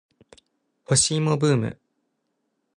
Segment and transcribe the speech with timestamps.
[0.85, 1.79] 干し芋ブーム